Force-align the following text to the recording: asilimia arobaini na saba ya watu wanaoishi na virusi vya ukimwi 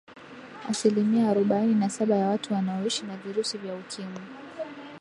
asilimia 0.69 1.29
arobaini 1.29 1.75
na 1.75 1.89
saba 1.89 2.15
ya 2.15 2.27
watu 2.27 2.53
wanaoishi 2.53 3.03
na 3.05 3.17
virusi 3.17 3.57
vya 3.57 3.75
ukimwi 3.75 4.21